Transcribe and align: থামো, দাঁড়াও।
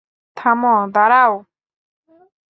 থামো, 0.37 0.75
দাঁড়াও। 0.95 1.33